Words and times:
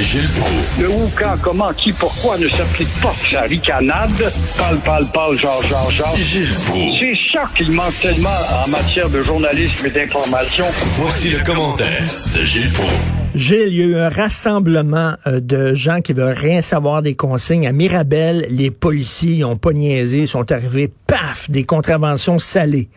Gilles 0.00 0.28
Proulx. 0.38 0.80
Le 0.80 0.88
où, 0.90 1.10
quand, 1.18 1.34
comment, 1.42 1.72
qui, 1.72 1.92
pourquoi 1.92 2.36
ne 2.38 2.48
s'applique 2.48 2.88
pas 3.00 3.14
sa 3.30 3.42
ricanade? 3.42 4.32
Parle, 4.58 4.78
parle, 4.78 5.06
parle, 5.10 5.38
genre, 5.38 5.62
genre, 5.62 5.90
genre. 5.90 6.16
Gilles 6.16 6.54
Proulx. 6.66 6.98
C'est 7.00 7.16
ça 7.32 7.44
qu'il 7.56 7.72
manque 7.72 7.98
tellement 8.00 8.28
en 8.64 8.68
matière 8.68 9.08
de 9.08 9.22
journalisme 9.22 9.86
et 9.86 9.90
d'information. 9.90 10.64
Voici 10.98 11.30
le 11.30 11.44
commentaire 11.44 12.04
de 12.34 12.44
Gilles 12.44 12.70
Proulx. 12.72 12.92
Gilles, 13.34 13.68
il 13.68 13.76
y 13.76 13.82
a 13.82 13.86
eu 13.86 13.96
un 13.96 14.08
rassemblement 14.08 15.14
euh, 15.26 15.40
de 15.40 15.74
gens 15.74 16.00
qui 16.00 16.12
veulent 16.12 16.36
rien 16.36 16.62
savoir 16.62 17.02
des 17.02 17.14
consignes. 17.14 17.66
À 17.66 17.72
Mirabel, 17.72 18.46
les 18.50 18.70
policiers 18.70 19.38
n'ont 19.38 19.58
pas 19.58 19.72
niaisé, 19.72 20.20
ils 20.20 20.28
sont 20.28 20.50
arrivés, 20.52 20.90
paf, 21.06 21.50
des 21.50 21.64
contraventions 21.64 22.38
salées. 22.38 22.88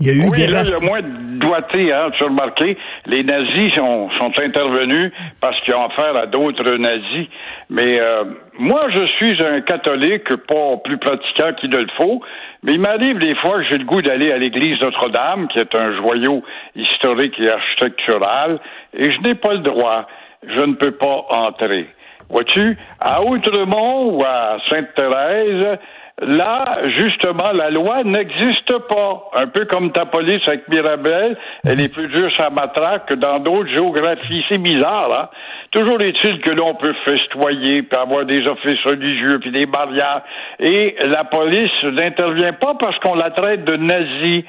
Il 0.00 0.06
y 0.08 0.10
a 0.10 0.12
eu 0.12 0.28
Oui, 0.28 0.36
des 0.38 0.46
là, 0.48 0.62
il 0.64 0.68
y 0.68 0.72
rass- 0.72 0.82
a 0.82 0.86
moins 0.86 1.00
doigté, 1.38 1.92
hein, 1.92 2.10
tu 2.18 2.24
as 2.24 2.26
remarqué. 2.26 2.76
Les 3.06 3.22
nazis 3.22 3.72
sont, 3.74 4.10
sont 4.18 4.32
intervenus 4.42 5.12
parce 5.40 5.58
qu'ils 5.60 5.74
ont 5.74 5.84
affaire 5.86 6.16
à 6.16 6.26
d'autres 6.26 6.68
nazis. 6.78 7.28
Mais 7.70 8.00
euh, 8.00 8.24
moi, 8.58 8.86
je 8.90 9.06
suis 9.16 9.40
un 9.42 9.60
catholique, 9.60 10.28
pas 10.48 10.76
plus 10.82 10.98
pratiquant 10.98 11.52
qu'il 11.60 11.70
ne 11.70 11.78
le 11.78 11.86
faut, 11.96 12.20
mais 12.64 12.72
il 12.72 12.80
m'arrive 12.80 13.18
des 13.18 13.36
fois 13.36 13.58
que 13.58 13.64
j'ai 13.70 13.78
le 13.78 13.84
goût 13.84 14.02
d'aller 14.02 14.32
à 14.32 14.38
l'église 14.38 14.80
Notre-Dame, 14.80 15.46
qui 15.48 15.58
est 15.60 15.74
un 15.76 15.94
joyau 15.96 16.42
historique 16.74 17.34
et 17.38 17.50
architectural, 17.50 18.58
et 18.98 19.12
je 19.12 19.20
n'ai 19.20 19.34
pas 19.36 19.52
le 19.52 19.60
droit. 19.60 20.06
Je 20.46 20.62
ne 20.64 20.74
peux 20.74 20.92
pas 20.92 21.24
entrer. 21.30 21.86
Vois-tu, 22.28 22.76
à 23.00 23.22
Outremont 23.22 24.10
ou 24.16 24.24
à 24.24 24.56
Sainte-Thérèse, 24.70 25.78
Là, 26.22 26.78
justement, 26.96 27.50
la 27.52 27.70
loi 27.70 28.04
n'existe 28.04 28.78
pas. 28.88 29.30
Un 29.34 29.48
peu 29.48 29.64
comme 29.64 29.90
ta 29.90 30.06
police 30.06 30.42
avec 30.46 30.68
Mirabel, 30.68 31.36
elle 31.64 31.80
est 31.80 31.88
plus 31.88 32.06
dure 32.06 32.30
la 32.38 32.50
matraque 32.50 33.06
que 33.06 33.14
dans 33.14 33.40
d'autres 33.40 33.68
géographies. 33.70 34.44
C'est 34.48 34.58
bizarre, 34.58 35.10
hein? 35.12 35.28
Toujours 35.72 36.00
est-il 36.00 36.40
que 36.40 36.52
l'on 36.52 36.76
peut 36.76 36.94
festoyer, 37.04 37.82
puis 37.82 37.98
avoir 37.98 38.24
des 38.26 38.46
offices 38.48 38.82
religieux, 38.84 39.40
puis 39.40 39.50
des 39.50 39.66
barrières. 39.66 40.22
Et 40.60 40.94
la 41.04 41.24
police 41.24 41.82
n'intervient 41.82 42.52
pas 42.52 42.74
parce 42.78 42.96
qu'on 43.00 43.16
la 43.16 43.30
traite 43.30 43.64
de 43.64 43.76
nazie. 43.76 44.44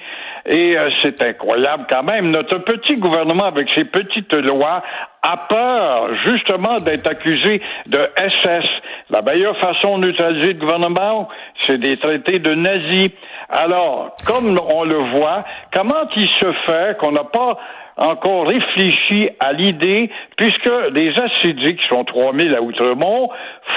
Et 0.48 0.78
euh, 0.78 0.90
c'est 1.02 1.20
incroyable 1.24 1.88
quand 1.90 2.04
même. 2.04 2.30
Notre 2.30 2.60
petit 2.60 2.98
gouvernement, 2.98 3.46
avec 3.46 3.68
ses 3.74 3.86
petites 3.86 4.34
lois, 4.36 4.84
a 5.24 5.38
peur 5.50 6.10
justement 6.28 6.78
d'être 6.78 7.08
accusé 7.08 7.62
de 7.88 8.00
SS. 8.16 8.66
La 9.10 9.24
meilleure 9.24 9.58
façon 9.58 9.98
de 9.98 10.08
neutraliser 10.08 10.54
le 10.54 10.60
gouvernement, 10.60 11.28
c'est 11.66 11.78
des 11.78 11.98
traités 11.98 12.40
de 12.40 12.54
nazis. 12.54 13.12
Alors, 13.50 14.14
comme 14.26 14.58
on 14.74 14.84
le 14.84 14.98
voit, 15.18 15.46
comment 15.74 16.08
il 16.16 16.28
se 16.40 16.52
fait 16.66 16.98
qu'on 16.98 17.12
n'a 17.12 17.24
pas 17.24 17.58
encore 17.98 18.48
réfléchi 18.48 19.30
à 19.40 19.54
l'idée, 19.54 20.10
puisque 20.38 20.72
les 20.94 21.14
assidis, 21.18 21.76
qui 21.76 21.88
sont 21.90 22.04
3000 22.04 22.54
à 22.56 22.62
Outremont, 22.62 23.30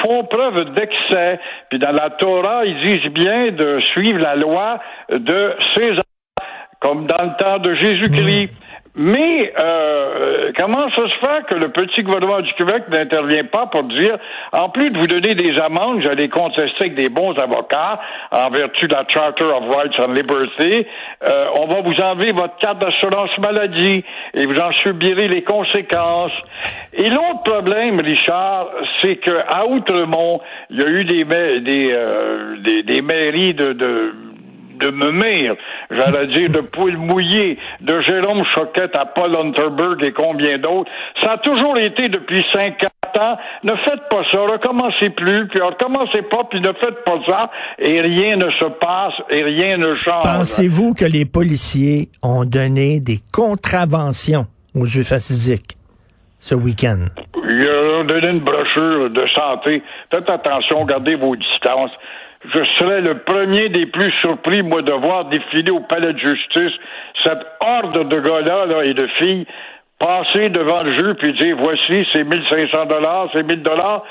font 0.02 0.24
preuve 0.24 0.74
d'excès. 0.74 1.38
Puis 1.70 1.78
dans 1.78 1.92
la 1.92 2.10
Torah, 2.10 2.64
ils 2.64 2.86
disent 2.86 3.12
bien 3.12 3.52
de 3.52 3.80
suivre 3.92 4.18
la 4.18 4.34
loi 4.34 4.80
de 5.10 5.54
César 5.76 6.02
comme 6.80 7.06
dans 7.06 7.24
le 7.24 7.36
temps 7.38 7.58
de 7.58 7.74
Jésus-Christ. 7.74 8.50
Mais 9.00 9.52
euh, 9.62 10.50
comment 10.58 10.90
ça 10.90 11.02
se 11.08 11.14
fait 11.24 11.46
que 11.48 11.54
le 11.54 11.68
petit 11.68 12.02
gouvernement 12.02 12.40
du 12.40 12.52
Québec 12.54 12.82
n'intervient 12.90 13.44
pas 13.44 13.66
pour 13.66 13.84
dire, 13.84 14.18
en 14.52 14.70
plus 14.70 14.90
de 14.90 14.98
vous 14.98 15.06
donner 15.06 15.36
des 15.36 15.56
amendes, 15.56 16.02
j'allais 16.02 16.28
contester 16.28 16.86
avec 16.86 16.96
des 16.96 17.08
bons 17.08 17.32
avocats 17.38 18.00
en 18.32 18.50
vertu 18.50 18.88
de 18.88 18.94
la 18.94 19.04
Charter 19.08 19.44
of 19.44 19.72
Rights 19.72 19.94
and 20.00 20.12
Liberty, 20.14 20.84
euh, 21.22 21.46
on 21.60 21.66
va 21.66 21.80
vous 21.80 21.94
enlever 22.02 22.32
votre 22.32 22.56
carte 22.56 22.80
d'assurance 22.80 23.30
maladie 23.38 24.04
et 24.34 24.46
vous 24.46 24.58
en 24.58 24.72
subirez 24.72 25.28
les 25.28 25.42
conséquences. 25.42 26.32
Et 26.92 27.08
l'autre 27.08 27.44
problème, 27.44 28.00
Richard, 28.00 28.66
c'est 29.00 29.16
que 29.16 29.44
à 29.48 29.64
Outremont, 29.68 30.40
il 30.70 30.80
y 30.80 30.84
a 30.84 30.88
eu 30.88 31.04
des 31.04 31.24
des, 31.60 31.88
euh, 31.92 32.56
des, 32.64 32.82
des 32.82 33.02
mairies 33.02 33.54
de, 33.54 33.74
de 33.74 34.12
de 34.78 34.90
Memire, 34.90 35.56
j'allais 35.90 36.26
dire 36.28 36.50
de 36.50 36.60
Poule 36.60 36.96
Mouillé, 36.96 37.58
de 37.80 38.00
Jérôme 38.02 38.42
Choquette 38.54 38.96
à 38.96 39.06
Paul 39.06 39.34
Unterberg 39.36 40.02
et 40.04 40.12
combien 40.12 40.58
d'autres. 40.58 40.90
Ça 41.20 41.32
a 41.32 41.38
toujours 41.38 41.78
été 41.78 42.08
depuis 42.08 42.44
50 42.52 42.88
ans. 43.18 43.36
Ne 43.64 43.74
faites 43.84 44.08
pas 44.10 44.22
ça, 44.30 44.40
recommencez 44.40 45.10
plus, 45.10 45.48
puis 45.48 45.60
recommencez 45.60 46.22
pas, 46.22 46.44
puis 46.50 46.60
ne 46.60 46.72
faites 46.72 47.04
pas 47.04 47.18
ça, 47.26 47.50
et 47.78 48.00
rien 48.00 48.36
ne 48.36 48.50
se 48.50 48.66
passe, 48.80 49.14
et 49.30 49.42
rien 49.42 49.76
ne 49.76 49.94
change. 49.94 50.22
Pensez-vous 50.22 50.94
que 50.94 51.04
les 51.04 51.24
policiers 51.24 52.08
ont 52.22 52.44
donné 52.44 53.00
des 53.00 53.18
contraventions 53.32 54.46
aux 54.74 54.84
Juifs 54.84 55.12
assidiques 55.12 55.76
ce 56.38 56.54
week-end? 56.54 57.06
Il 57.50 57.68
a 57.68 58.04
donné 58.04 58.28
une 58.28 58.40
brochure 58.40 59.10
de 59.10 59.26
santé. 59.34 59.82
Faites 60.12 60.30
attention, 60.30 60.84
gardez 60.84 61.14
vos 61.14 61.34
distances. 61.34 61.90
Je 62.44 62.64
serais 62.78 63.00
le 63.00 63.18
premier 63.18 63.68
des 63.68 63.86
plus 63.86 64.12
surpris, 64.20 64.62
moi, 64.62 64.82
de 64.82 64.92
voir 64.92 65.28
défiler 65.28 65.70
au 65.70 65.80
palais 65.80 66.12
de 66.12 66.18
justice 66.18 66.72
cette 67.24 67.44
horde 67.60 68.08
de 68.08 68.20
gars-là 68.20 68.66
là, 68.66 68.84
et 68.84 68.94
de 68.94 69.06
filles 69.18 69.46
passer 69.98 70.48
devant 70.50 70.82
le 70.82 70.96
jeu 70.96 71.14
puis 71.14 71.32
dire 71.32 71.56
voici 71.62 72.06
c'est 72.12 72.24
1500 72.24 72.86
dollars, 72.86 73.28
c'est 73.32 73.42
1000 73.42 73.62
dollars. 73.62 74.04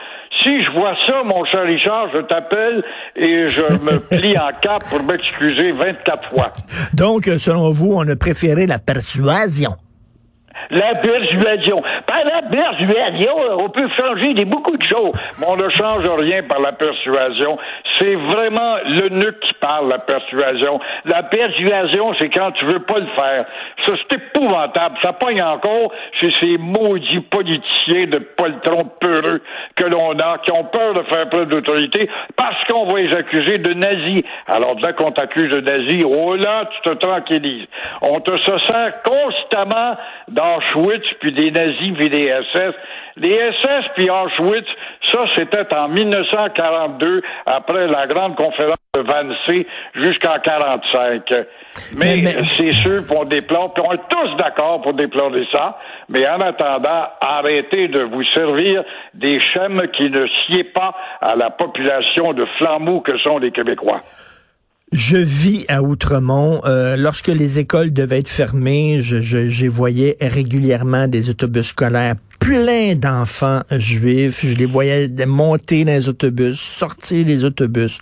Si 0.43 0.63
je 0.63 0.71
vois 0.71 0.95
ça, 1.05 1.23
mon 1.23 1.45
cher 1.45 1.63
Richard, 1.63 2.09
je 2.13 2.19
t'appelle 2.19 2.83
et 3.16 3.47
je 3.47 3.61
me 3.61 3.99
plie 4.17 4.37
en 4.37 4.51
cap 4.61 4.83
pour 4.89 5.01
m'excuser 5.03 5.71
24 5.71 6.29
fois. 6.29 6.51
Donc, 6.93 7.23
selon 7.25 7.71
vous, 7.71 7.93
on 7.95 8.07
a 8.07 8.16
préféré 8.16 8.67
la 8.67 8.79
persuasion. 8.79 9.71
La 10.69 10.95
persuasion. 10.95 11.81
Par 12.05 12.23
la 12.25 12.41
persuasion, 12.41 13.35
on 13.57 13.69
peut 13.69 13.88
changer 13.97 14.33
des, 14.33 14.45
beaucoup 14.45 14.75
de 14.75 14.83
choses, 14.83 15.11
mais 15.39 15.45
on 15.47 15.55
ne 15.55 15.69
change 15.69 16.05
rien 16.19 16.44
par 16.44 16.59
la 16.59 16.73
persuasion. 16.73 17.57
C'est 17.97 18.16
vraiment 18.16 18.75
le 18.85 19.09
nuque 19.09 19.39
qui 19.39 19.53
parle, 19.55 19.89
la 19.89 20.00
persuasion. 20.00 20.79
La 21.05 21.23
persuasion, 21.23 22.13
c'est 22.19 22.29
quand 22.29 22.51
tu 22.51 22.66
veux 22.66 22.79
pas 22.79 23.00
le 23.00 23.07
faire. 23.16 23.45
Ça, 23.85 23.94
c'est 23.95 24.17
épouvantable. 24.17 24.97
Ça 25.01 25.13
pogne 25.13 25.41
encore 25.41 25.91
chez 26.19 26.31
ces 26.41 26.57
maudits 26.57 27.22
politiciens 27.22 28.07
de 28.07 28.19
poltrons 28.19 28.89
peureux 28.99 29.41
que 29.75 29.85
l'on 29.85 30.17
a, 30.19 30.38
qui 30.39 30.51
ont 30.51 30.66
peur 30.66 30.94
de 30.94 31.03
faire 31.03 31.29
preuve 31.29 31.47
d'autorité 31.47 32.09
parce 32.35 32.63
qu'on 32.66 32.91
va 32.91 32.99
les 32.99 33.13
accuser 33.13 33.57
de 33.57 33.73
nazis. 33.73 34.23
Alors, 34.47 34.75
dès 34.75 34.94
qu'on 34.94 35.11
t'accuse 35.11 35.49
de 35.49 35.61
nazis, 35.61 36.03
oh 36.05 36.35
là, 36.35 36.66
tu 36.72 36.89
te 36.89 36.95
tranquillises. 36.95 37.67
On 38.01 38.19
te 38.19 38.38
se 38.38 38.57
constamment 39.03 39.95
d'Auschwitz, 40.57 41.06
puis 41.19 41.34
des 41.34 41.51
nazis, 41.51 41.94
puis 41.97 42.09
des 42.09 42.25
SS. 42.25 42.73
Les 43.18 43.34
SS, 43.34 43.85
puis 43.95 44.09
Auschwitz, 44.09 44.68
ça, 45.12 45.25
c'était 45.35 45.73
en 45.75 45.88
1942, 45.90 47.22
après 47.45 47.88
la 47.88 48.07
grande 48.07 48.35
conférence 48.35 48.75
de 48.96 49.01
Wannsee, 49.01 49.66
jusqu'en 49.96 50.40
45. 50.40 51.23
Mais, 51.96 52.16
Mais- 52.17 52.22
mais- 52.23 52.44
c'est 52.57 52.73
sûr 52.73 53.07
qu'on 53.07 53.25
déplore, 53.25 53.73
puis 53.73 53.84
on 53.88 53.94
est 53.94 54.07
tous 54.09 54.35
d'accord 54.38 54.81
pour 54.81 54.94
déplorer 54.94 55.47
ça, 55.51 55.78
mais 56.09 56.28
en 56.28 56.40
attendant, 56.40 57.07
arrêtez 57.22 57.88
de 57.88 58.03
vous 58.03 58.23
servir 58.34 58.84
des 59.13 59.40
schèmes 59.40 59.81
qui 59.94 60.09
ne 60.09 60.25
sied 60.46 60.63
pas 60.66 60.94
à 61.22 61.35
la 61.35 61.50
population 61.50 62.34
de 62.34 62.46
flambeaux 62.57 63.01
que 63.01 63.17
sont 63.19 63.38
les 63.40 63.51
Québécois. 63.51 64.00
Je 64.93 65.17
vis 65.17 65.65
à 65.67 65.83
Outremont. 65.83 66.61
Euh, 66.63 66.95
lorsque 66.95 67.27
les 67.27 67.59
écoles 67.59 67.91
devaient 67.91 68.19
être 68.19 68.29
fermées, 68.29 69.01
je, 69.01 69.67
voyais 69.67 70.15
régulièrement 70.21 71.09
des 71.09 71.29
autobus 71.29 71.67
scolaires 71.67 72.15
pleins 72.39 72.95
d'enfants 72.95 73.63
juifs. 73.71 74.45
Je 74.45 74.55
les 74.55 74.65
voyais 74.65 75.09
monter 75.25 75.83
dans 75.83 75.91
les 75.91 76.07
autobus, 76.07 76.57
sortir 76.57 77.25
les 77.25 77.43
autobus 77.43 77.99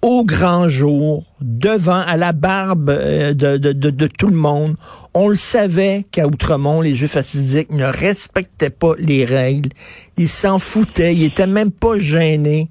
au 0.00 0.24
grand 0.24 0.68
jour, 0.68 1.24
devant, 1.40 2.00
à 2.00 2.16
la 2.16 2.32
barbe 2.32 2.90
euh, 2.90 3.34
de, 3.34 3.56
de, 3.56 3.72
de, 3.72 3.90
de 3.90 4.06
tout 4.06 4.28
le 4.28 4.36
monde. 4.36 4.76
On 5.14 5.28
le 5.28 5.36
savait 5.36 6.06
qu'à 6.10 6.26
Outremont, 6.26 6.80
les 6.80 6.94
Juifs 6.94 7.16
assidiques 7.16 7.70
ne 7.72 7.84
respectaient 7.84 8.70
pas 8.70 8.94
les 8.98 9.24
règles. 9.24 9.70
Ils 10.16 10.28
s'en 10.28 10.58
foutaient. 10.58 11.14
Ils 11.14 11.24
étaient 11.24 11.46
même 11.46 11.70
pas 11.70 11.98
gênés. 11.98 12.68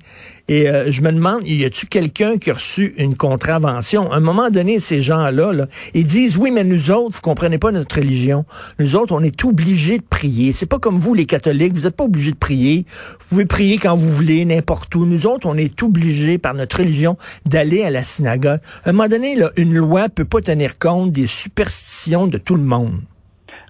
Et 0.50 0.70
euh, 0.70 0.90
je 0.92 1.02
me 1.02 1.12
demande, 1.12 1.46
y 1.46 1.66
a-tu 1.66 1.88
quelqu'un 1.88 2.38
qui 2.38 2.52
a 2.52 2.54
reçu 2.54 2.94
une 2.98 3.16
contravention? 3.16 4.10
À 4.12 4.18
un 4.18 4.22
moment 4.22 4.50
donné, 4.50 4.80
ces 4.80 5.02
gens-là, 5.02 5.52
là, 5.52 5.68
ils 5.94 6.06
disent, 6.06 6.38
oui, 6.38 6.52
mais 6.52 6.64
nous 6.64 6.90
autres, 6.90 7.16
vous 7.16 7.22
comprenez 7.22 7.58
pas 7.58 7.74
notre 7.74 7.98
religion. 7.98 8.46
Nous 8.80 8.96
autres, 8.96 9.14
on 9.14 9.22
est 9.24 9.44
obligés 9.44 9.98
de 9.98 10.06
prier. 10.10 10.54
C'est 10.54 10.66
pas 10.66 10.80
comme 10.80 11.00
vous, 11.00 11.14
les 11.14 11.26
catholiques, 11.26 11.74
vous 11.74 11.86
êtes 11.86 11.98
pas 11.98 12.06
obligés 12.06 12.32
de 12.32 12.38
prier. 12.38 12.86
Vous 13.20 13.26
pouvez 13.30 13.46
prier 13.46 13.78
quand 13.78 13.96
vous 13.96 14.10
voulez, 14.10 14.46
n'importe 14.46 14.96
où. 14.96 15.06
Nous 15.06 15.28
autres, 15.28 15.48
on 15.48 15.58
est 15.58 15.84
obligés, 15.84 16.38
par 16.38 16.54
notre 16.54 16.78
religion, 16.78 17.18
d'aller 17.46 17.84
à 17.84 17.90
la 17.90 18.06
synagogue. 18.06 18.57
À 18.86 18.90
un 18.90 18.94
moment 18.94 19.08
donné, 19.08 19.36
là, 19.36 19.50
une 19.58 19.76
loi 19.76 20.10
peut 20.10 20.26
pas 20.26 20.42
tenir 20.42 20.78
compte 20.80 21.12
des 21.12 21.28
superstitions 21.28 22.28
de 22.28 22.38
tout 22.38 22.56
le 22.56 22.64
monde. 22.64 23.02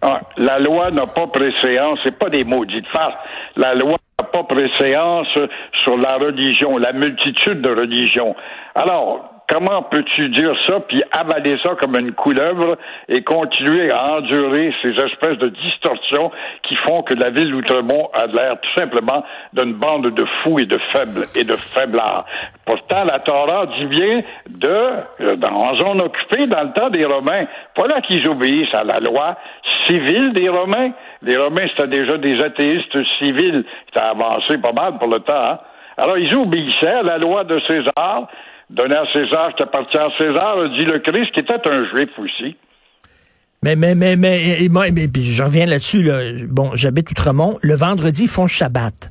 Ah, 0.01 0.21
la 0.37 0.59
loi 0.59 0.91
n'a 0.91 1.07
pas 1.07 1.27
préséance, 1.27 1.99
c'est 2.03 2.17
pas 2.17 2.29
des 2.29 2.43
maudites 2.43 2.87
farces. 2.93 3.15
La 3.55 3.73
loi 3.73 3.97
n'a 4.19 4.25
pas 4.25 4.43
préséance 4.43 5.27
sur 5.83 5.97
la 5.97 6.17
religion, 6.17 6.77
la 6.77 6.93
multitude 6.93 7.61
de 7.61 7.69
religions. 7.69 8.35
Alors, 8.75 9.36
Comment 9.49 9.81
peux-tu 9.83 10.27
dire 10.29 10.53
ça, 10.67 10.81
puis 10.81 11.01
avaler 11.13 11.55
ça 11.63 11.69
comme 11.79 11.95
une 11.97 12.11
couleuvre 12.11 12.77
et 13.07 13.23
continuer 13.23 13.89
à 13.91 14.17
endurer 14.17 14.73
ces 14.81 14.89
espèces 14.89 15.37
de 15.37 15.47
distorsions 15.47 16.31
qui 16.63 16.75
font 16.85 17.01
que 17.03 17.13
la 17.13 17.29
ville 17.29 17.51
d'Outremont 17.51 18.09
a 18.13 18.25
l'air 18.27 18.59
tout 18.59 18.79
simplement 18.79 19.23
d'une 19.53 19.73
bande 19.73 20.13
de 20.13 20.25
fous 20.43 20.59
et 20.59 20.65
de 20.65 20.77
faibles 20.93 21.27
et 21.33 21.45
de 21.45 21.55
faiblards. 21.55 22.25
Pourtant, 22.65 23.05
la 23.05 23.19
Torah 23.19 23.67
dit 23.67 23.85
bien 23.85 24.15
de, 24.49 24.67
euh, 25.21 25.37
en 25.49 25.77
zone 25.77 26.01
occupée 26.01 26.47
dans 26.47 26.63
le 26.63 26.73
temps 26.73 26.89
des 26.89 27.05
Romains, 27.05 27.45
voilà 27.77 28.01
qu'ils 28.01 28.27
obéissent 28.27 28.75
à 28.75 28.83
la 28.83 28.99
loi 28.99 29.37
civile 29.87 30.33
des 30.33 30.49
Romains. 30.49 30.91
Les 31.21 31.37
Romains, 31.37 31.67
c'était 31.69 31.87
déjà 31.87 32.17
des 32.17 32.43
athéistes 32.43 32.97
civils 33.19 33.63
ont 33.95 33.99
avancé 33.99 34.57
pas 34.57 34.73
mal 34.73 34.97
pour 34.97 35.09
le 35.09 35.19
temps. 35.21 35.41
Hein. 35.41 35.59
Alors, 35.97 36.17
ils 36.17 36.35
obéissaient 36.35 36.87
à 36.87 37.03
la 37.03 37.17
loi 37.17 37.43
de 37.43 37.59
César, 37.61 38.27
donner 38.69 38.95
à 38.95 39.05
César 39.13 39.53
qui 39.55 39.63
appartient 39.63 39.97
à 39.97 40.09
César, 40.17 40.69
dit 40.77 40.85
le 40.85 40.99
Christ, 40.99 41.31
qui 41.33 41.39
était 41.39 41.69
un 41.69 41.85
juif 41.89 42.09
aussi. 42.17 42.55
Mais, 43.63 43.75
mais, 43.75 43.95
mais, 43.95 44.15
mais, 44.15 44.67
mais, 44.69 44.91
mais, 44.91 45.07
je 45.15 45.43
reviens 45.43 45.65
là-dessus, 45.65 46.03
là. 46.03 46.19
Bon, 46.47 46.71
j'habite 46.75 47.09
Outremont. 47.09 47.57
Le 47.61 47.75
vendredi, 47.75 48.23
ils 48.23 48.29
font 48.29 48.47
Shabbat. 48.47 49.09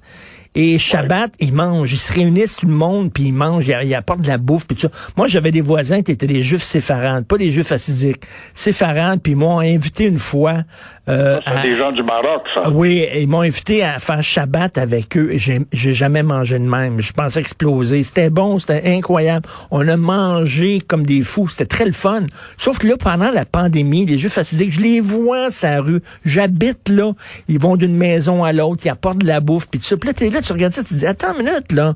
Et 0.58 0.78
Shabbat, 0.78 1.34
ils 1.38 1.52
mangent, 1.52 1.92
ils 1.92 1.98
se 1.98 2.10
réunissent 2.10 2.56
tout 2.56 2.66
le 2.66 2.72
monde, 2.72 3.12
puis 3.12 3.24
ils 3.24 3.32
mangent, 3.34 3.68
ils, 3.68 3.94
apportent 3.94 4.22
de 4.22 4.28
la 4.28 4.38
bouffe, 4.38 4.66
puis 4.66 4.74
tout 4.74 4.88
ça. 4.88 5.12
Moi, 5.14 5.26
j'avais 5.26 5.50
des 5.50 5.60
voisins 5.60 6.00
qui 6.00 6.12
étaient 6.12 6.26
des 6.26 6.42
juifs 6.42 6.62
séfarades, 6.62 7.26
pas 7.26 7.36
des 7.36 7.50
juifs 7.50 7.72
assidiques, 7.72 8.22
séfarades, 8.54 9.20
puis 9.20 9.32
ils 9.32 9.36
m'ont 9.36 9.58
invité 9.58 10.06
une 10.06 10.16
fois. 10.16 10.62
Euh, 11.08 11.38
c'est 11.44 11.62
des 11.62 11.78
gens 11.78 11.92
du 11.92 12.02
Maroc, 12.02 12.42
ça. 12.54 12.70
Oui, 12.70 13.06
ils 13.14 13.28
m'ont 13.28 13.42
invité 13.42 13.84
à 13.84 13.98
faire 13.98 14.22
Shabbat 14.22 14.78
avec 14.78 15.16
eux. 15.18 15.32
J'ai, 15.34 15.66
jamais 15.72 16.22
mangé 16.22 16.58
de 16.58 16.64
même. 16.64 17.02
Je 17.02 17.12
pensais 17.12 17.38
exploser. 17.38 18.02
C'était 18.02 18.30
bon, 18.30 18.58
c'était 18.58 18.82
incroyable. 18.86 19.46
On 19.70 19.86
a 19.86 19.96
mangé 19.96 20.80
comme 20.80 21.04
des 21.04 21.20
fous. 21.20 21.48
C'était 21.48 21.66
très 21.66 21.84
le 21.84 21.92
fun. 21.92 22.22
Sauf 22.56 22.78
que 22.78 22.86
là, 22.86 22.96
pendant 22.98 23.30
la 23.30 23.44
pandémie, 23.44 24.06
les 24.06 24.18
juifs 24.18 24.38
assidiques, 24.38 24.72
je 24.72 24.80
les 24.80 25.00
vois 25.00 25.50
sa 25.50 25.80
rue. 25.80 26.00
J'habite 26.24 26.88
là. 26.88 27.12
Ils 27.46 27.60
vont 27.60 27.76
d'une 27.76 27.96
maison 27.96 28.42
à 28.42 28.52
l'autre, 28.52 28.82
ils 28.86 28.88
apportent 28.88 29.18
de 29.18 29.26
la 29.26 29.40
bouffe, 29.40 29.68
puis 29.68 29.78
tout 29.78 29.86
ça. 29.86 29.96
Puis 29.96 30.08
là, 30.08 30.30
là, 30.30 30.40
tu 30.46 30.52
regardes 30.52 30.72
ça, 30.72 30.82
tu 30.82 30.94
te 30.94 30.94
dis, 30.94 31.06
attends 31.06 31.32
une 31.38 31.44
minute, 31.44 31.72
là. 31.72 31.94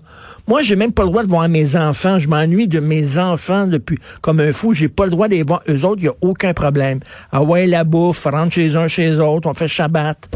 Moi, 0.48 0.62
j'ai 0.62 0.76
même 0.76 0.92
pas 0.92 1.02
le 1.02 1.10
droit 1.10 1.22
de 1.22 1.28
voir 1.28 1.48
mes 1.48 1.76
enfants. 1.76 2.18
Je 2.18 2.28
m'ennuie 2.28 2.68
de 2.68 2.80
mes 2.80 3.18
enfants 3.18 3.66
depuis 3.66 3.98
comme 4.20 4.40
un 4.40 4.52
fou. 4.52 4.72
J'ai 4.72 4.88
pas 4.88 5.04
le 5.04 5.10
droit 5.10 5.28
de 5.28 5.34
les 5.34 5.42
voir. 5.42 5.60
Eux 5.68 5.84
autres, 5.84 6.02
il 6.02 6.04
n'y 6.04 6.08
a 6.08 6.16
aucun 6.22 6.52
problème. 6.52 7.00
Ah 7.32 7.42
ouais, 7.42 7.66
la 7.66 7.84
bouffe, 7.84 8.24
rentre 8.24 8.52
chez 8.54 8.76
un, 8.76 8.88
chez 8.88 9.06
les 9.06 9.20
autres, 9.20 9.48
on 9.48 9.54
fait 9.54 9.68
Shabbat. 9.68 10.28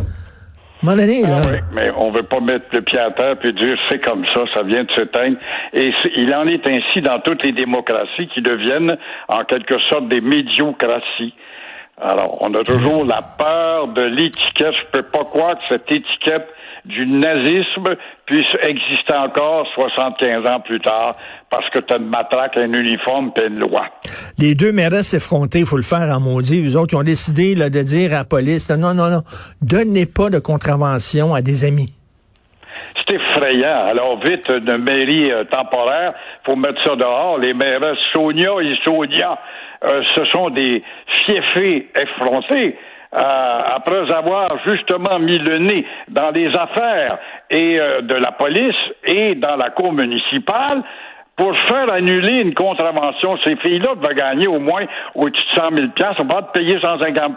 Donné, 0.83 1.23
là. 1.23 1.41
Ah 1.43 1.47
oui, 1.51 1.59
mais 1.73 1.91
on 1.97 2.11
veut 2.11 2.25
pas 2.25 2.41
mettre 2.41 2.67
le 2.73 2.83
pied 2.83 2.99
à 2.99 3.11
terre 3.11 3.39
puis 3.39 3.55
dire 3.55 3.77
c'est 3.89 4.05
comme 4.05 4.25
ça, 4.35 4.43
ça 4.55 4.63
vient 4.63 4.85
de 4.85 4.91
s'éteindre. 4.95 5.39
Et 5.73 5.91
il 6.17 6.35
en 6.35 6.47
est 6.47 6.67
ainsi 6.67 7.01
dans 7.01 7.21
toutes 7.21 7.43
les 7.43 7.53
démocraties 7.53 8.29
qui 8.35 8.43
deviennent 8.43 8.97
en 9.29 9.45
quelque 9.45 9.79
sorte 9.91 10.09
des 10.09 10.21
médiocraties. 10.21 11.33
Alors, 12.01 12.39
on 12.41 12.53
a 12.55 12.63
toujours 12.65 13.05
la 13.05 13.23
peur 13.23 13.89
de 13.89 14.03
l'étiquette. 14.03 14.75
Je 14.75 15.01
peux 15.01 15.05
pas 15.05 15.25
croire 15.25 15.55
que 15.55 15.63
cette 15.71 15.91
étiquette 15.91 16.49
du 16.85 17.07
nazisme 17.07 17.97
puisse 18.27 18.47
exister 18.63 19.15
encore 19.15 19.67
75 19.75 20.49
ans 20.49 20.61
plus 20.61 20.81
tard 20.81 21.17
parce 21.51 21.69
que 21.71 21.79
tu 21.79 21.95
as 21.95 21.97
une 21.97 22.09
matraque, 22.09 22.59
un 22.59 22.73
uniforme 22.73 23.33
et 23.37 23.47
une 23.47 23.59
loi. 23.59 23.87
Les 24.39 24.55
deux 24.55 24.73
mairesses 24.73 25.09
s'effronter, 25.09 25.61
il 25.61 25.67
faut 25.67 25.77
le 25.77 25.83
faire 25.83 26.09
en 26.15 26.21
maudit. 26.21 26.67
Eux 26.67 26.77
autres, 26.77 26.89
qui 26.89 26.97
ont 26.97 27.03
décidé 27.03 27.55
là, 27.55 27.71
de 27.71 27.81
dire 27.81 28.13
à 28.13 28.19
la 28.19 28.25
police, 28.25 28.71
non, 28.71 28.95
non, 28.95 29.09
non, 29.09 29.23
donnez 29.63 30.07
pas 30.07 30.31
de 30.31 30.39
contravention 30.39 31.35
à 31.35 31.43
des 31.43 31.65
amis. 31.65 31.93
C'est 33.07 33.17
effrayant. 33.17 33.87
Alors, 33.87 34.21
vite, 34.23 34.49
une 34.49 34.79
mairie 34.79 35.33
euh, 35.33 35.45
temporaire, 35.45 36.15
faut 36.45 36.57
mettre 36.57 36.83
ça 36.85 36.97
dehors. 36.97 37.39
Les 37.39 37.53
mairesses 37.53 37.99
Sonia 38.15 38.53
et 38.63 38.77
Sonia, 38.85 39.39
euh, 39.85 40.03
ce 40.15 40.25
sont 40.27 40.51
des 40.51 40.83
fiefés 41.27 41.89
effrontés. 42.01 42.77
Euh, 43.15 43.63
après 43.77 44.11
avoir 44.11 44.59
justement 44.65 45.21
mis 45.21 45.39
le 45.39 45.59
nez 45.59 45.87
dans 46.09 46.31
les 46.31 46.49
affaires 46.49 47.19
et 47.49 47.79
euh, 47.79 48.01
de 48.01 48.15
la 48.15 48.33
police 48.33 48.75
et 49.05 49.37
dans 49.37 49.55
la 49.55 49.71
cour 49.71 49.93
municipale, 49.93 50.83
pour 51.37 51.57
faire 51.69 51.93
annuler 51.93 52.41
une 52.41 52.55
contravention, 52.55 53.37
ces 53.45 53.57
filles-là 53.57 53.95
devaient 53.97 54.15
gagner 54.15 54.47
au 54.47 54.61
moins 54.61 54.85
au-dessus 55.15 55.45
de 55.57 55.61
100 55.61 55.69
000 55.77 55.89
on 56.21 56.25
va 56.25 56.43
te 56.43 56.59
payer 56.59 56.79
150 56.81 57.37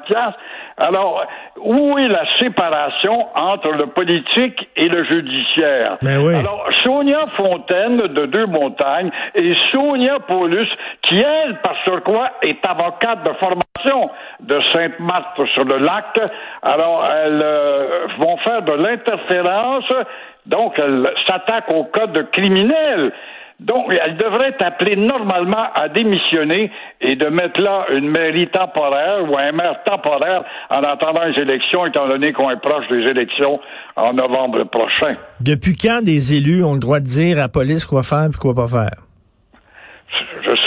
Alors, 0.78 1.26
où 1.58 1.98
est 1.98 2.08
la 2.08 2.24
séparation 2.38 3.26
entre 3.36 3.72
le 3.72 3.88
politique 3.88 4.70
et 4.76 4.88
le 4.88 5.04
judiciaire? 5.06 5.98
Ben 6.04 6.20
oui. 6.20 6.36
Alors, 6.36 6.68
Sonia 6.84 7.26
Fontaine 7.36 7.98
de 7.98 8.26
Deux 8.28 8.46
Montagnes 8.46 9.10
et 9.34 9.54
Sonia 9.74 10.20
Paulus, 10.20 10.70
qui, 11.02 11.16
elle, 11.16 11.58
par 11.62 11.78
quoi 12.04 12.30
est 12.44 12.66
avocate 12.68 13.24
de 13.24 13.34
formation 13.34 14.12
de 14.42 14.60
Sainte-Marthe 14.74 15.42
sur 15.54 15.64
le 15.64 15.78
lac, 15.80 16.20
alors 16.62 17.06
elles 17.10 17.42
euh, 17.42 18.08
vont 18.20 18.38
faire 18.38 18.62
de 18.62 18.74
l'interférence, 18.74 19.92
donc 20.46 20.78
elles 20.78 21.12
s'attaquent 21.26 21.74
au 21.74 21.86
code 21.86 22.30
criminel. 22.32 23.12
Donc, 23.60 23.92
elle 23.92 24.18
devrait 24.18 24.50
être 24.50 24.64
appelée 24.64 24.96
normalement 24.96 25.70
à 25.74 25.90
démissionner 25.90 26.72
et 27.02 27.16
de 27.16 27.26
mettre 27.26 27.60
là 27.60 27.88
une 27.92 28.08
mairie 28.10 28.48
temporaire 28.50 29.24
ou 29.28 29.36
un 29.36 29.52
maire 29.52 29.82
temporaire 29.84 30.44
en 30.70 30.82
attendant 30.82 31.24
les 31.24 31.42
élections, 31.42 31.88
étant 31.88 32.08
donné 32.08 32.34
qu'on 32.34 32.52
est 32.52 32.62
proche 32.62 32.88
des 32.90 33.10
élections 33.10 33.60
en 33.96 34.14
novembre 34.14 34.64
prochain. 34.66 35.16
Depuis 35.42 35.76
quand 35.76 36.04
des 36.04 36.36
élus 36.36 36.64
ont 36.64 36.76
le 36.76 36.80
droit 36.80 37.00
de 37.00 37.06
dire 37.06 37.38
à 37.38 37.42
la 37.42 37.50
police 37.50 37.86
quoi 37.86 38.04
faire 38.04 38.30
et 38.32 38.38
quoi 38.38 38.54
pas 38.54 38.68
faire? 38.68 39.08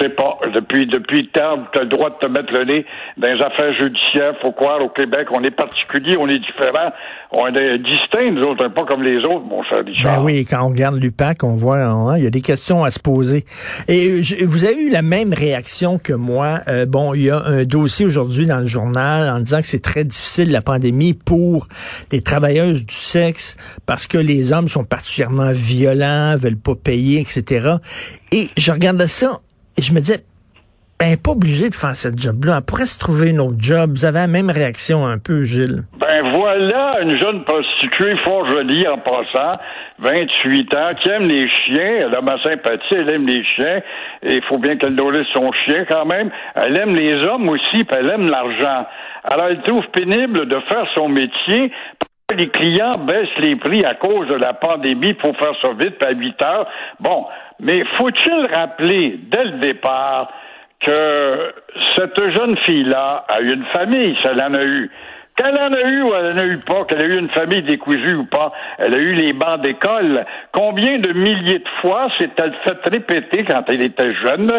Je 0.00 0.06
sais 0.06 0.10
pas. 0.10 0.38
Depuis 0.54 0.86
depuis 0.86 1.28
temps, 1.28 1.58
tu 1.72 1.78
as 1.78 1.82
le 1.82 1.88
droit 1.88 2.10
de 2.10 2.26
te 2.26 2.26
mettre 2.26 2.52
le 2.52 2.64
nez 2.64 2.86
dans 3.16 3.28
les 3.28 3.42
affaires 3.42 3.72
judiciaires. 3.80 4.34
Faut 4.40 4.52
croire 4.52 4.82
au 4.82 4.88
Québec, 4.88 5.28
on 5.32 5.42
est 5.42 5.50
particulier, 5.50 6.16
on 6.16 6.28
est 6.28 6.38
différent, 6.38 6.92
on 7.32 7.46
est 7.48 7.78
distinct, 7.78 8.30
nous 8.32 8.42
autres, 8.42 8.68
pas 8.68 8.84
comme 8.84 9.02
les 9.02 9.18
autres, 9.18 9.44
mon 9.44 9.62
cher 9.64 9.84
Richard. 9.84 10.18
Ben 10.18 10.24
oui, 10.24 10.46
quand 10.48 10.62
on 10.62 10.68
regarde 10.68 10.96
l'UPAC, 10.96 11.44
on 11.44 11.54
voit, 11.54 11.78
hein, 11.78 12.16
il 12.16 12.24
y 12.24 12.26
a 12.26 12.30
des 12.30 12.40
questions 12.40 12.84
à 12.84 12.90
se 12.90 12.98
poser. 12.98 13.44
Et 13.88 14.20
vous 14.44 14.64
avez 14.64 14.82
eu 14.82 14.90
la 14.90 15.02
même 15.02 15.32
réaction 15.32 15.98
que 15.98 16.12
moi. 16.12 16.60
Euh, 16.68 16.86
bon, 16.86 17.14
il 17.14 17.24
y 17.24 17.30
a 17.30 17.42
un 17.44 17.64
dossier 17.64 18.06
aujourd'hui 18.06 18.46
dans 18.46 18.60
le 18.60 18.66
journal 18.66 19.28
en 19.28 19.40
disant 19.40 19.60
que 19.60 19.66
c'est 19.66 19.82
très 19.82 20.04
difficile 20.04 20.50
la 20.50 20.62
pandémie 20.62 21.14
pour 21.14 21.68
les 22.10 22.22
travailleuses 22.22 22.86
du 22.86 22.94
sexe 22.94 23.56
parce 23.86 24.06
que 24.06 24.18
les 24.18 24.52
hommes 24.52 24.68
sont 24.68 24.84
particulièrement 24.84 25.52
violents, 25.52 26.36
veulent 26.36 26.56
pas 26.56 26.74
payer, 26.74 27.20
etc. 27.20 27.76
Et 28.32 28.48
je 28.56 28.72
regardais 28.72 29.08
ça 29.08 29.40
et 29.80 29.82
je 29.82 29.94
me 29.94 30.00
disais, 30.00 30.20
ben, 30.98 31.16
pas 31.16 31.30
obligé 31.30 31.70
de 31.70 31.74
faire 31.74 31.96
cette 31.96 32.18
job-là. 32.20 32.58
Elle 32.58 32.64
pourrait 32.66 32.84
se 32.84 32.98
trouver 32.98 33.30
une 33.30 33.40
autre 33.40 33.56
job. 33.56 33.92
Vous 33.92 34.04
avez 34.04 34.18
la 34.18 34.26
même 34.26 34.50
réaction 34.50 35.06
un 35.06 35.16
peu, 35.16 35.42
Gilles. 35.42 35.84
Ben 35.98 36.34
voilà, 36.34 37.00
une 37.00 37.18
jeune 37.18 37.42
prostituée 37.44 38.14
fort 38.22 38.44
jolie 38.50 38.86
en 38.86 38.98
passant, 38.98 39.56
28 40.00 40.74
ans, 40.74 40.90
qui 41.02 41.08
aime 41.08 41.28
les 41.28 41.48
chiens. 41.48 42.08
Elle 42.08 42.14
a 42.14 42.20
ma 42.20 42.36
sympathie, 42.42 42.92
elle 42.94 43.08
aime 43.08 43.26
les 43.26 43.42
chiens. 43.56 43.80
Et 44.22 44.34
il 44.34 44.42
faut 44.50 44.58
bien 44.58 44.76
qu'elle 44.76 44.94
nourrisse 44.94 45.28
son 45.34 45.50
chien 45.64 45.86
quand 45.90 46.04
même. 46.04 46.30
Elle 46.56 46.76
aime 46.76 46.94
les 46.94 47.24
hommes 47.24 47.48
aussi, 47.48 47.84
puis 47.84 47.96
elle 47.98 48.10
aime 48.10 48.28
l'argent. 48.28 48.86
Alors 49.24 49.46
elle 49.46 49.62
trouve 49.62 49.86
pénible 49.94 50.46
de 50.46 50.60
faire 50.68 50.86
son 50.94 51.08
métier 51.08 51.72
les 52.34 52.48
clients 52.48 52.98
baissent 52.98 53.38
les 53.38 53.56
prix 53.56 53.84
à 53.84 53.94
cause 53.94 54.28
de 54.28 54.34
la 54.34 54.54
pandémie 54.54 55.14
pour 55.14 55.36
faire 55.36 55.54
ça 55.60 55.72
vite, 55.78 56.02
à 56.04 56.10
8 56.12 56.42
heures. 56.42 56.66
Bon, 57.00 57.26
mais 57.60 57.82
faut-il 57.98 58.46
rappeler 58.52 59.18
dès 59.30 59.44
le 59.44 59.58
départ 59.58 60.30
que 60.80 61.54
cette 61.96 62.30
jeune 62.36 62.56
fille-là 62.58 63.24
a 63.28 63.40
une 63.40 63.64
famille, 63.74 64.16
ça 64.22 64.32
l'en 64.32 64.54
a 64.54 64.64
eu. 64.64 64.90
Qu'elle 65.40 65.56
en 65.56 65.72
a 65.72 65.80
eu 65.80 66.02
ou 66.02 66.14
elle 66.14 66.34
n'en 66.34 66.42
a 66.42 66.44
eu 66.44 66.58
pas, 66.58 66.84
qu'elle 66.84 67.00
a 67.00 67.06
eu 67.06 67.18
une 67.18 67.30
famille 67.30 67.62
décousue 67.62 68.14
ou 68.14 68.26
pas, 68.26 68.52
elle 68.76 68.92
a 68.92 68.98
eu 68.98 69.14
les 69.14 69.32
bancs 69.32 69.62
d'école. 69.62 70.26
Combien 70.52 70.98
de 70.98 71.14
milliers 71.14 71.60
de 71.60 71.68
fois 71.80 72.08
s'est-elle 72.18 72.52
fait 72.62 72.76
répéter 72.84 73.44
quand 73.44 73.62
elle 73.68 73.82
était 73.82 74.12
jeune 74.16 74.52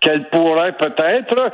qu'elle 0.00 0.24
pourrait 0.30 0.72
peut-être 0.72 1.52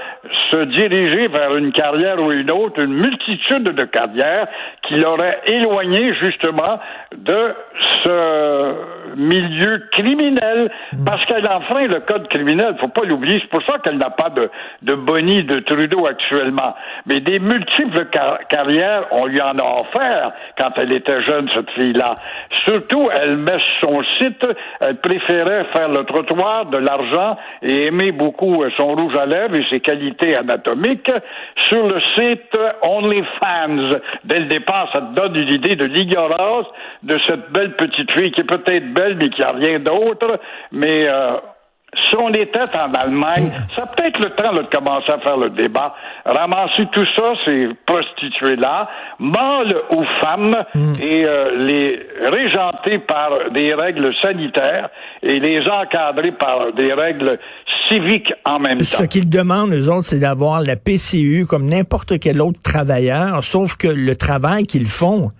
se 0.50 0.64
diriger 0.64 1.28
vers 1.28 1.56
une 1.56 1.72
carrière 1.72 2.22
ou 2.22 2.32
une 2.32 2.50
autre, 2.50 2.80
une 2.80 2.94
multitude 2.94 3.64
de 3.64 3.84
carrières 3.84 4.46
qui 4.88 4.94
l'auraient 4.94 5.40
éloignée 5.44 6.14
justement 6.14 6.80
de 7.14 7.54
ce 8.02 8.74
milieu 9.16 9.86
criminel 9.92 10.70
parce 11.04 11.24
qu'elle 11.26 11.46
enfreint 11.46 11.86
le 11.86 12.00
code 12.00 12.28
criminel. 12.28 12.76
Faut 12.80 12.88
pas 12.88 13.04
l'oublier. 13.04 13.38
C'est 13.40 13.50
pour 13.50 13.62
ça 13.68 13.78
qu'elle 13.78 13.98
n'a 13.98 14.10
pas 14.10 14.30
de, 14.30 14.50
de 14.82 14.94
boni 14.94 15.44
de 15.44 15.60
Trudeau 15.60 16.06
actuellement. 16.06 16.74
Mais 17.06 17.20
des 17.20 17.38
multiples 17.38 18.06
carrières 18.48 19.06
on 19.10 19.26
lui 19.26 19.40
en 19.40 19.58
a 19.58 19.80
offert 19.80 20.32
quand 20.58 20.70
elle 20.76 20.92
était 20.92 21.22
jeune, 21.22 21.48
cette 21.54 21.70
fille-là. 21.70 22.16
Surtout, 22.66 23.08
elle 23.12 23.36
met 23.36 23.58
son 23.80 24.02
site, 24.18 24.46
elle 24.80 24.96
préférait 24.96 25.66
faire 25.74 25.88
le 25.88 26.04
trottoir, 26.04 26.66
de 26.66 26.78
l'argent 26.78 27.36
et 27.62 27.86
aimer 27.86 28.12
beaucoup 28.12 28.64
son 28.76 28.94
rouge 28.94 29.16
à 29.16 29.26
lèvres 29.26 29.56
et 29.56 29.66
ses 29.70 29.80
qualités 29.80 30.36
anatomiques 30.36 31.10
sur 31.68 31.86
le 31.86 32.00
site 32.16 32.56
OnlyFans. 32.86 33.98
Dès 34.24 34.40
le 34.40 34.46
départ, 34.46 34.90
ça 34.92 35.00
te 35.00 35.14
donne 35.14 35.36
une 35.36 35.52
idée 35.52 35.76
de 35.76 35.86
l'ignorance 35.86 36.66
de 37.02 37.18
cette 37.26 37.50
belle 37.52 37.74
petite 37.76 38.10
fille 38.12 38.32
qui 38.32 38.40
est 38.40 38.44
peut-être 38.44 38.92
mais 39.18 39.30
qui 39.30 39.42
a 39.42 39.52
rien 39.52 39.78
d'autre, 39.78 40.40
mais 40.72 41.08
euh, 41.08 41.36
si 42.08 42.16
on 42.16 42.28
était 42.30 42.60
en 42.78 42.92
Allemagne, 42.92 43.50
ça 43.74 43.86
peut-être 43.86 44.20
le 44.20 44.30
temps 44.30 44.52
là, 44.52 44.62
de 44.62 44.68
commencer 44.68 45.10
à 45.10 45.18
faire 45.18 45.36
le 45.36 45.50
débat. 45.50 45.94
Ramasser 46.24 46.86
tout 46.92 47.06
ça, 47.16 47.32
ces 47.44 47.68
prostituées-là, 47.86 48.88
mâles 49.18 49.76
ou 49.90 50.04
femmes, 50.22 50.56
et 51.00 51.24
euh, 51.24 51.56
les 51.56 52.00
régenter 52.24 52.98
par 53.00 53.50
des 53.52 53.74
règles 53.74 54.12
sanitaires 54.22 54.90
et 55.22 55.40
les 55.40 55.62
encadrer 55.68 56.32
par 56.32 56.72
des 56.74 56.92
règles 56.92 57.38
civiques 57.88 58.32
en 58.44 58.60
même 58.60 58.78
temps. 58.78 58.84
Ce 58.84 59.04
qu'ils 59.04 59.28
demandent, 59.28 59.72
eux 59.72 59.90
autres, 59.90 60.06
c'est 60.06 60.20
d'avoir 60.20 60.62
la 60.62 60.76
PCU 60.76 61.44
comme 61.48 61.66
n'importe 61.66 62.20
quel 62.20 62.40
autre 62.40 62.62
travailleur, 62.62 63.42
sauf 63.42 63.76
que 63.76 63.88
le 63.88 64.14
travail 64.14 64.64
qu'ils 64.64 64.86
font, 64.86 65.32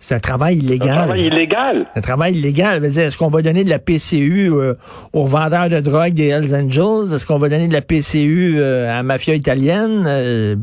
c'est 0.00 0.14
un 0.14 0.18
travail 0.18 0.56
illégal. 0.56 0.90
Un 0.90 0.96
travail 1.04 1.26
illégal. 1.26 1.86
Un 1.94 2.00
travail 2.00 2.34
illégal. 2.34 2.84
Est-ce 2.84 3.16
qu'on 3.18 3.28
va 3.28 3.42
donner 3.42 3.64
de 3.64 3.70
la 3.70 3.78
PCU 3.78 4.50
euh, 4.50 4.74
aux 5.12 5.26
vendeurs 5.26 5.68
de 5.68 5.80
drogue 5.80 6.14
des 6.14 6.28
Hells 6.28 6.54
Angels? 6.54 7.14
Est-ce 7.14 7.26
qu'on 7.26 7.36
va 7.36 7.50
donner 7.50 7.68
de 7.68 7.72
la 7.74 7.82
PCU 7.82 8.54
euh, 8.58 8.90
à 8.90 8.96
la 8.96 9.02
mafia 9.02 9.34
italienne? 9.34 10.04
Euh, 10.06 10.56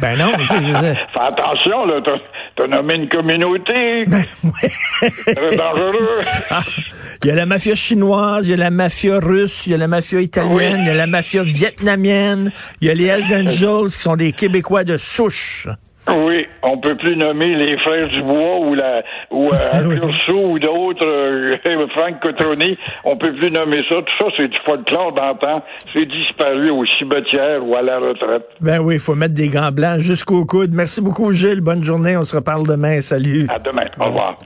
ben 0.00 0.16
non. 0.16 0.30
Fais 0.48 1.20
attention, 1.20 1.86
là. 1.86 2.00
T'as 2.56 2.66
nommé 2.68 2.94
une 2.94 3.08
communauté. 3.08 4.04
Ben, 4.06 4.22
ouais. 4.44 5.34
Très 5.34 5.56
dangereux. 5.56 6.20
Ah, 6.50 6.62
il 7.24 7.28
y 7.28 7.30
a 7.32 7.34
la 7.34 7.46
mafia 7.46 7.74
chinoise, 7.74 8.46
il 8.46 8.50
y 8.50 8.54
a 8.54 8.56
la 8.56 8.70
mafia 8.70 9.18
russe, 9.18 9.66
il 9.66 9.72
y 9.72 9.74
a 9.74 9.78
la 9.78 9.88
mafia 9.88 10.20
italienne, 10.20 10.76
Oui. 10.76 10.82
il 10.82 10.86
y 10.86 10.90
a 10.90 10.94
la 10.94 11.06
mafia 11.08 11.42
vietnamienne, 11.42 12.52
il 12.80 12.86
y 12.86 12.90
a 12.90 12.94
les 12.94 13.06
Hells 13.06 13.34
Angels 13.34 13.90
qui 13.90 14.00
sont 14.00 14.14
des 14.16 14.32
Québécois 14.32 14.84
de 14.84 14.96
souche. 14.96 15.66
Oui, 16.08 16.46
on 16.62 16.78
peut 16.78 16.94
plus 16.94 17.16
nommer 17.16 17.54
les 17.56 17.76
frères 17.78 18.08
Dubois 18.08 18.60
ou 18.60 18.74
la 18.74 19.02
ou 19.30 19.50
euh. 19.52 19.98
Curso 20.00 20.50
ou 20.50 20.58
d'autres 20.58 21.04
euh, 21.04 21.86
Frank 21.96 22.20
Cotroni. 22.20 22.78
On 23.04 23.16
peut 23.16 23.32
plus 23.34 23.50
nommer 23.50 23.78
ça. 23.88 23.96
Tout 23.96 24.24
ça, 24.24 24.26
c'est 24.36 24.48
du 24.48 24.58
folklore 24.64 25.12
d'antan. 25.12 25.62
C'est 25.92 26.06
disparu 26.06 26.70
au 26.70 26.84
cimetière 26.86 27.66
ou 27.66 27.76
à 27.76 27.82
la 27.82 27.98
retraite. 27.98 28.46
Ben 28.60 28.78
oui, 28.80 28.94
il 28.94 29.00
faut 29.00 29.14
mettre 29.14 29.34
des 29.34 29.48
gants 29.48 29.72
blancs 29.72 30.00
jusqu'au 30.00 30.44
coude. 30.44 30.72
Merci 30.72 31.00
beaucoup, 31.00 31.32
Gilles. 31.32 31.60
Bonne 31.60 31.82
journée. 31.82 32.16
On 32.16 32.24
se 32.24 32.36
reparle 32.36 32.66
demain. 32.66 33.00
Salut. 33.00 33.46
À 33.48 33.58
demain. 33.58 33.86
Au 34.00 34.06
revoir. 34.06 34.38